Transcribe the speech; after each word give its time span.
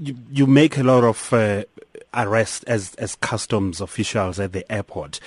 you, 0.00 0.16
you 0.30 0.46
make 0.46 0.76
a 0.76 0.82
lot 0.82 1.04
of 1.04 1.32
uh, 1.32 1.64
arrests 2.14 2.62
as 2.64 2.94
as 2.96 3.14
customs 3.16 3.80
officials 3.80 4.40
at 4.40 4.52
the 4.52 4.70
airport. 4.70 5.20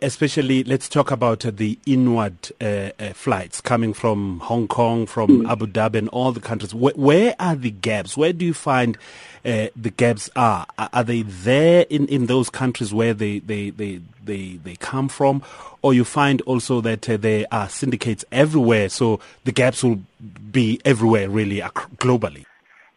Especially, 0.00 0.62
let's 0.62 0.88
talk 0.88 1.10
about 1.10 1.44
uh, 1.44 1.50
the 1.52 1.76
inward 1.86 2.36
uh, 2.60 2.90
uh, 3.00 3.12
flights 3.14 3.60
coming 3.60 3.92
from 3.92 4.38
Hong 4.38 4.68
Kong, 4.68 5.06
from 5.06 5.42
mm. 5.42 5.50
Abu 5.50 5.66
Dhabi, 5.66 5.96
and 5.96 6.08
all 6.10 6.30
the 6.30 6.38
countries. 6.38 6.72
Where, 6.72 6.92
where 6.94 7.34
are 7.40 7.56
the 7.56 7.72
gaps? 7.72 8.16
Where 8.16 8.32
do 8.32 8.44
you 8.44 8.54
find 8.54 8.96
uh, 9.44 9.66
the 9.74 9.90
gaps 9.90 10.30
are? 10.36 10.68
Are 10.78 11.02
they 11.02 11.22
there 11.22 11.84
in, 11.90 12.06
in 12.06 12.26
those 12.26 12.48
countries 12.48 12.94
where 12.94 13.12
they, 13.12 13.40
they, 13.40 13.70
they, 13.70 14.00
they, 14.24 14.60
they 14.62 14.76
come 14.76 15.08
from? 15.08 15.42
Or 15.82 15.92
you 15.92 16.04
find 16.04 16.42
also 16.42 16.80
that 16.82 17.10
uh, 17.10 17.16
there 17.16 17.46
are 17.50 17.68
syndicates 17.68 18.24
everywhere, 18.30 18.88
so 18.88 19.18
the 19.42 19.50
gaps 19.50 19.82
will 19.82 19.98
be 20.52 20.80
everywhere, 20.84 21.28
really, 21.28 21.58
globally? 21.58 22.44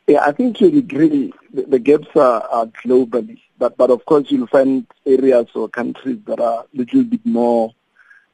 Yeah, 0.07 0.23
I 0.23 0.33
think 0.33 0.61
you 0.61 0.67
agree 0.67 1.33
the, 1.51 1.63
the 1.63 1.79
gaps 1.79 2.07
are, 2.15 2.43
are, 2.43 2.67
globally, 2.67 3.41
but 3.57 3.75
but 3.75 3.89
of 3.89 4.05
course 4.05 4.29
you'll 4.29 4.47
find 4.47 4.85
areas 5.05 5.47
or 5.55 5.67
countries 5.67 6.19
that 6.25 6.39
are 6.39 6.63
a 6.63 6.77
little 6.77 7.03
bit 7.03 7.25
more 7.25 7.73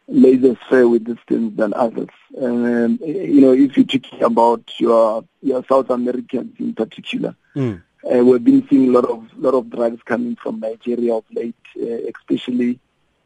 laissez-faire 0.10 0.90
with 0.90 1.06
these 1.06 1.24
things 1.28 1.56
than 1.56 1.74
others. 1.74 2.10
And 2.38 3.00
you 3.00 3.40
know, 3.40 3.54
if 3.54 3.78
you're 3.78 3.86
talking 3.86 4.22
about 4.22 4.70
your 4.80 5.24
your 5.42 5.64
South 5.70 5.90
Americans 5.90 6.60
in 6.60 6.74
particular, 6.74 7.36
mm. 7.56 7.82
uh, 8.04 8.18
we've 8.18 8.44
been 8.44 8.68
seeing 8.70 8.90
a 8.90 8.92
lot 8.92 9.06
of 9.06 9.26
lot 9.38 9.54
of 9.54 9.70
drugs 9.70 10.02
coming 10.04 10.36
from 10.36 10.60
Nigeria 10.60 11.16
of 11.16 11.24
late, 11.32 11.56
uh, 11.82 12.12
especially 12.14 12.80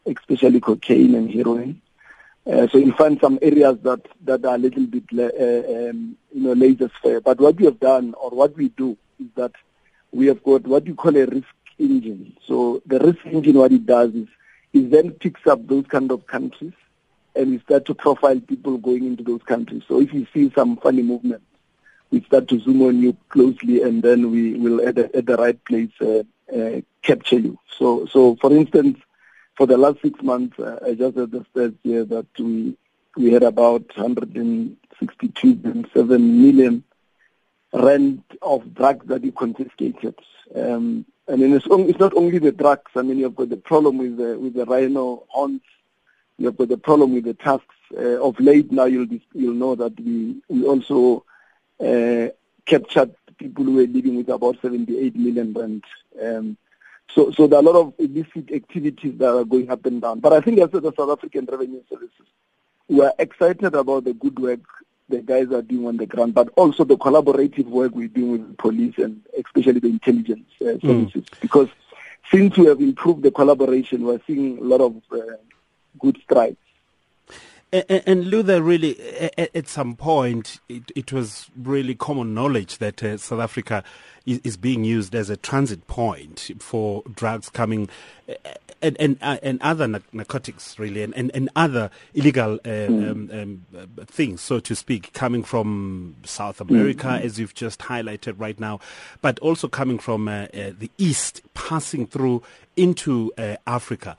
especially 0.06 0.60
cocaine 0.60 1.16
and 1.16 1.32
heroin. 1.32 1.82
Uh, 2.48 2.68
so 2.68 2.78
you'll 2.78 2.96
find 2.96 3.20
some 3.20 3.40
areas 3.42 3.78
that, 3.82 4.02
that 4.24 4.46
are 4.46 4.56
a 4.56 4.60
little 4.60 4.86
bit, 4.86 5.04
uh, 5.18 5.90
um, 5.90 6.16
you 6.32 6.42
know, 6.44 6.54
laissez-faire. 6.54 7.20
But 7.22 7.40
what 7.40 7.56
we 7.56 7.66
have 7.66 7.80
done, 7.80 8.14
or 8.14 8.30
what 8.30 8.56
we 8.56 8.70
do, 8.70 8.96
is 9.20 9.28
that 9.36 9.52
we 10.12 10.28
have 10.28 10.44
got 10.44 10.68
what 10.68 10.86
you 10.86 10.94
call 10.94 11.18
a 11.18 11.26
risk 11.26 11.48
engine. 11.80 12.38
So 12.46 12.84
the 12.86 13.00
risk 13.00 13.26
engine, 13.26 13.58
what 13.58 13.72
it 13.72 13.86
does 13.88 14.14
is, 14.14 14.28
it 14.74 14.92
then 14.92 15.12
picks 15.12 15.48
up 15.48 15.68
those 15.68 15.86
kind 15.88 16.12
of 16.12 16.28
countries, 16.28 16.74
and 17.36 17.50
we 17.50 17.60
start 17.60 17.86
to 17.86 17.96
profile 17.96 18.40
people 18.40 18.78
going 18.78 19.06
into 19.06 19.24
those 19.24 19.42
countries. 19.42 19.84
So 19.88 20.00
if 20.00 20.14
you 20.14 20.28
see 20.34 20.52
some 20.54 20.78
funny 20.78 21.02
movements, 21.02 21.46
we 22.12 22.22
start 22.22 22.48
to 22.50 22.60
zoom 22.60 22.84
on 22.84 23.02
you 23.02 23.18
closely, 23.30 23.82
and 23.82 24.04
then 24.04 24.32
we 24.32 24.54
will 24.54 24.88
at 24.88 24.96
the, 24.96 25.16
at 25.16 25.26
the 25.26 25.36
right 25.36 25.66
place 25.66 25.90
uh, 26.00 26.24
uh, 26.56 26.82
capture 27.02 27.40
you. 27.40 27.58
So, 27.78 28.06
so 28.06 28.36
for 28.36 28.56
instance, 28.56 29.00
for 29.58 29.68
the 29.68 29.78
last 29.78 30.02
six 30.02 30.22
months, 30.22 30.58
uh, 30.60 30.80
I 30.86 30.94
just 30.94 31.18
had 31.18 31.32
the 31.32 31.46
stats 31.54 31.78
here 31.84 32.06
that 32.06 32.28
we 32.38 32.78
we 33.18 33.32
had 33.32 33.44
about 33.44 33.88
162.7 33.90 36.20
million 36.20 36.84
rand 37.74 38.24
of 38.42 38.74
drugs 38.74 39.06
that 39.08 39.22
we 39.22 39.32
confiscated. 39.32 40.16
Um, 40.54 41.06
and 41.28 41.42
it's, 41.42 41.66
it's, 41.70 42.00
not 42.00 42.14
only 42.16 42.40
the 42.40 42.52
drugs. 42.52 42.92
I 42.96 43.02
mean, 43.02 43.20
you've 43.20 43.36
got 43.36 43.50
the 43.50 43.58
problem 43.58 43.98
with 43.98 44.18
the 44.18 44.38
with 44.38 44.54
the 44.54 44.66
rhino 44.66 45.24
horns. 45.30 45.62
You've 46.38 46.58
got 46.58 46.68
the 46.68 46.78
problem 46.78 47.14
with 47.14 47.24
the 47.24 47.34
tusks. 47.34 47.66
Uh, 47.96 48.22
of 48.22 48.40
late, 48.40 48.72
now 48.72 48.86
you'll 48.86 49.08
you'll 49.34 49.54
know 49.54 49.76
that 49.76 50.00
we 50.00 50.42
we 50.50 50.66
also 50.66 51.24
uh, 51.80 52.28
captured 52.66 53.16
people 53.38 53.64
who 53.64 53.76
were 53.76 53.88
living 53.88 54.18
with 54.18 54.30
about 54.30 54.58
78 54.62 55.16
million 55.16 55.54
rand. 55.54 55.84
Um, 56.22 56.58
so, 57.10 57.32
so 57.32 57.48
there 57.48 57.60
are 57.60 57.62
a 57.62 57.66
lot 57.66 57.80
of 57.80 57.94
illicit 57.98 58.52
activities 58.52 59.18
that 59.18 59.34
are 59.34 59.46
going 59.46 59.70
up 59.70 59.86
and 59.86 60.02
down. 60.02 60.20
But 60.20 60.34
I 60.34 60.42
think 60.42 60.60
as 60.60 60.72
the 60.72 60.94
South 60.98 61.10
African 61.10 61.46
Revenue 61.46 61.82
Services, 61.90 62.28
we 62.88 63.02
are 63.02 63.14
excited 63.18 63.74
about 63.74 64.04
the 64.04 64.14
good 64.14 64.40
work 64.40 64.62
the 65.08 65.22
guys 65.22 65.52
are 65.52 65.62
doing 65.62 65.88
on 65.88 65.98
the 65.98 66.06
ground, 66.06 66.34
but 66.34 66.50
also 66.56 66.84
the 66.84 66.98
collaborative 66.98 67.66
work 67.66 67.94
we're 67.94 68.08
doing 68.08 68.32
with 68.32 68.48
the 68.50 68.56
police 68.56 68.98
and 68.98 69.22
especially 69.38 69.80
the 69.80 69.88
intelligence 69.88 70.50
uh, 70.62 70.74
hmm. 70.74 70.88
services. 70.88 71.24
Mm. 71.26 71.40
Because 71.42 71.70
since 72.32 72.58
we 72.58 72.66
have 72.66 72.80
improved 72.80 73.22
the 73.22 73.32
collaboration, 73.32 74.04
we're 74.04 74.22
seeing 74.26 74.58
a 74.58 74.62
lot 74.62 74.82
of 74.82 74.96
uh, 75.12 75.36
good 76.00 76.20
strides. 76.24 76.58
And, 77.72 78.04
and 78.06 78.26
Luther, 78.28 78.62
really, 78.62 79.00
at, 79.38 79.68
some 79.68 79.96
point, 79.96 80.60
it, 80.70 80.92
it, 80.96 81.12
was 81.12 81.50
really 81.58 81.96
common 81.96 82.34
knowledge 82.34 82.78
that 82.78 83.04
uh, 83.04 83.18
South 83.18 83.40
Africa 83.40 83.84
is, 84.26 84.40
is, 84.44 84.56
being 84.56 84.84
used 84.84 85.14
as 85.16 85.30
a 85.30 85.36
transit 85.36 85.88
point 85.88 86.52
for 86.60 87.04
drugs 87.14 87.50
coming 87.50 87.90
uh, 88.30 88.34
and 88.82 88.96
and, 89.00 89.18
uh, 89.22 89.38
and 89.42 89.62
other 89.62 89.88
narcotics, 90.14 90.78
really, 90.78 91.02
and, 91.02 91.14
and, 91.16 91.32
and 91.34 91.50
other 91.56 91.90
illegal 92.14 92.56
uh, 92.56 92.58
mm. 92.68 93.12
um, 93.12 93.66
um, 93.78 93.90
things, 94.06 94.42
so 94.42 94.60
to 94.60 94.76
speak, 94.76 95.12
coming 95.14 95.44
from 95.44 96.16
South 96.24 96.62
America, 96.62 97.08
mm. 97.08 97.22
as 97.22 97.40
you've 97.40 97.56
just 97.56 97.80
highlighted 97.82 98.36
right 98.38 98.60
now, 98.60 98.80
but 99.22 99.40
also 99.40 99.68
coming 99.68 99.98
from 99.98 100.28
uh, 100.28 100.44
uh, 100.54 100.72
the 100.78 100.92
East, 100.98 101.42
passing 101.54 102.06
through 102.06 102.44
into 102.78 103.32
Africa. 103.66 104.16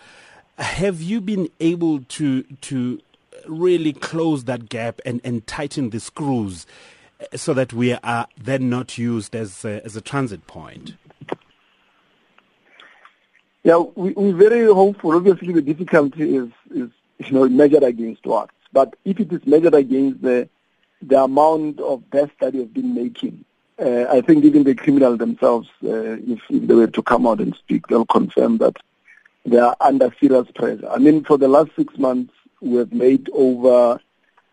Have 0.59 1.03
you 1.03 1.21
been 1.21 1.51
able 1.61 2.01
to 2.01 2.43
to 2.43 3.01
really 3.49 3.93
close 3.93 4.45
that 4.45 4.69
gap 4.69 5.01
and, 5.05 5.21
and 5.25 5.47
tighten 5.47 5.91
the 5.91 6.01
screws 6.01 6.67
uh, 7.21 7.37
so 7.37 7.55
that 7.55 7.73
we 7.73 7.93
are 7.93 8.27
then 8.37 8.69
not 8.71 8.99
used 8.99 9.35
as 9.35 9.65
a, 9.65 9.85
as 9.85 9.97
a 9.97 10.01
transit 10.01 10.47
point? 10.47 10.95
Yeah, 13.63 13.79
we, 13.97 14.13
we're 14.13 14.33
very 14.33 14.67
hopeful. 14.67 15.17
Obviously, 15.17 15.53
the 15.53 15.63
difficulty 15.63 16.37
is, 16.37 16.49
is 16.71 16.91
you 17.19 17.33
know 17.33 17.49
measured 17.49 17.83
against 17.83 18.25
what. 18.25 18.51
But 18.73 18.95
if 19.05 19.19
it 19.19 19.33
is 19.33 19.45
measured 19.47 19.75
against 19.75 20.23
the 20.23 20.49
the 21.03 21.23
amount 21.23 21.81
of 21.81 22.09
deaths 22.11 22.33
that 22.41 22.55
you 22.55 22.61
have 22.61 22.73
been 22.73 22.95
making, 22.95 23.45
uh, 23.79 24.07
I 24.09 24.21
think 24.21 24.45
even 24.45 24.65
the 24.65 24.75
criminals 24.75 25.19
themselves, 25.19 25.69
uh, 25.85 26.17
if, 26.17 26.41
if 26.49 26.67
they 26.67 26.75
were 26.75 26.87
to 26.87 27.03
come 27.03 27.27
out 27.27 27.41
and 27.41 27.55
speak, 27.57 27.89
they'll 27.89 28.07
confirm 28.07 28.59
that 28.59 28.77
they 29.45 29.59
are 29.59 29.77
under 29.81 30.15
serious 30.21 30.51
pressure. 30.55 30.89
I 30.89 30.99
mean, 30.99 31.25
for 31.25 31.37
the 31.37 31.49
last 31.49 31.71
six 31.77 31.99
months, 31.99 32.33
we 32.67 32.79
have 32.79 32.93
made 32.93 33.29
over 33.33 34.01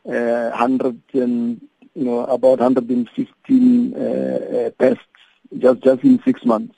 uh, 0.06 0.50
100 0.50 1.01
and, 1.13 1.62
you 1.96 2.06
know, 2.06 2.25
about 2.25 2.59
115 2.59 3.94
uh, 3.94 4.00
uh, 4.00 4.69
tests 4.79 5.03
just, 5.57 5.81
just 5.81 6.03
in 6.03 6.22
six 6.23 6.46
months. 6.46 6.75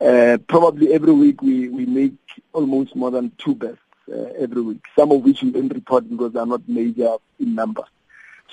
Uh, 0.00 0.38
probably 0.48 0.92
every 0.92 1.12
week 1.12 1.40
we, 1.40 1.68
we 1.68 1.86
make 1.86 2.14
almost 2.52 2.94
more 2.96 3.10
than 3.10 3.30
two 3.38 3.54
tests 3.54 3.78
uh, 4.12 4.32
every 4.38 4.60
week, 4.60 4.84
some 4.96 5.12
of 5.12 5.22
which 5.22 5.42
we 5.42 5.50
don't 5.50 5.72
report 5.72 6.08
because 6.10 6.32
they 6.32 6.40
are 6.40 6.46
not 6.46 6.68
major 6.68 7.14
in 7.38 7.54
number. 7.54 7.84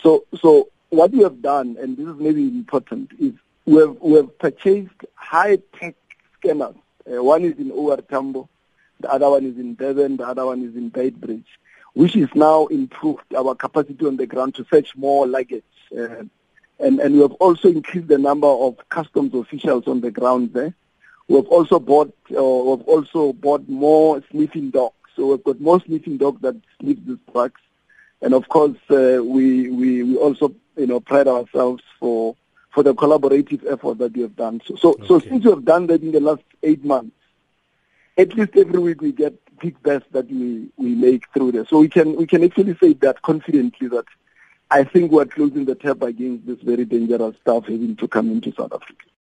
So, 0.01 0.25
so 0.39 0.69
what 0.89 1.11
we 1.11 1.23
have 1.23 1.41
done, 1.41 1.77
and 1.79 1.97
this 1.97 2.07
is 2.07 2.15
maybe 2.17 2.43
important, 2.43 3.11
is 3.19 3.33
we 3.65 3.77
have, 3.81 3.97
we 3.99 4.13
have 4.13 4.37
purchased 4.37 4.91
high-tech 5.15 5.95
scanners. 6.37 6.75
Uh, 7.11 7.23
one 7.23 7.43
is 7.43 7.57
in 7.57 7.71
OR 7.71 7.97
Tambo, 7.97 8.47
the 8.99 9.11
other 9.11 9.29
one 9.29 9.45
is 9.45 9.57
in 9.57 9.73
Durban, 9.75 10.17
the 10.17 10.27
other 10.27 10.45
one 10.45 10.63
is 10.63 10.75
in 10.75 10.91
Beitbridge 10.91 11.45
which 11.93 12.15
is 12.15 12.29
now 12.35 12.67
improved 12.67 13.33
our 13.35 13.55
capacity 13.55 14.05
on 14.05 14.17
the 14.17 14.25
ground 14.25 14.55
to 14.55 14.63
fetch 14.63 14.95
more 14.95 15.27
luggage. 15.27 15.63
Uh, 15.97 16.23
and, 16.79 16.99
and 16.99 17.15
we 17.15 17.21
have 17.21 17.33
also 17.33 17.67
increased 17.67 18.07
the 18.07 18.17
number 18.17 18.47
of 18.47 18.77
customs 18.89 19.33
officials 19.33 19.87
on 19.87 20.01
the 20.01 20.11
ground 20.11 20.53
there. 20.53 20.73
We 21.27 21.35
have 21.35 21.47
also 21.47 21.79
bought, 21.79 22.13
uh, 22.31 22.43
we 22.43 22.69
have 22.71 22.81
also 22.87 23.33
bought 23.33 23.67
more 23.69 24.21
sniffing 24.31 24.71
dogs. 24.71 24.95
So 25.15 25.27
we've 25.27 25.43
got 25.43 25.61
more 25.61 25.81
sniffing 25.81 26.17
dogs 26.17 26.41
that 26.41 26.55
sniff 26.79 26.97
these 27.05 27.17
drugs. 27.31 27.61
And 28.21 28.33
of 28.33 28.47
course, 28.47 28.77
uh, 28.89 29.19
we, 29.23 29.69
we, 29.69 30.03
we 30.03 30.15
also, 30.17 30.53
you 30.77 30.87
know, 30.87 30.99
pride 30.99 31.27
ourselves 31.27 31.83
for, 31.99 32.35
for 32.73 32.83
the 32.83 32.95
collaborative 32.95 33.65
effort 33.71 33.97
that 33.99 34.13
we 34.13 34.21
have 34.21 34.35
done. 34.35 34.61
So, 34.65 34.75
so, 34.75 34.93
okay. 34.93 35.07
so 35.07 35.19
since 35.19 35.45
we 35.45 35.51
have 35.51 35.65
done 35.65 35.87
that 35.87 36.01
in 36.01 36.11
the 36.11 36.19
last 36.19 36.43
eight 36.63 36.83
months, 36.83 37.15
at 38.17 38.33
least 38.35 38.55
every 38.55 38.79
week 38.79 39.01
we 39.01 39.11
get 39.11 39.33
big 39.61 39.81
bets 39.83 40.05
that 40.11 40.29
we, 40.29 40.69
we 40.77 40.95
make 40.95 41.31
through 41.33 41.51
there. 41.53 41.65
So 41.65 41.79
we 41.79 41.89
can 41.89 42.15
we 42.15 42.25
can 42.25 42.43
actually 42.43 42.75
say 42.77 42.93
that 42.93 43.21
confidently 43.21 43.87
that 43.89 44.05
I 44.69 44.83
think 44.83 45.11
we're 45.11 45.25
closing 45.25 45.65
the 45.65 45.75
tap 45.75 46.01
against 46.01 46.47
this 46.47 46.59
very 46.61 46.85
dangerous 46.85 47.35
stuff 47.41 47.65
having 47.65 47.95
to 47.97 48.07
come 48.07 48.31
into 48.31 48.53
South 48.53 48.73
Africa. 48.73 49.05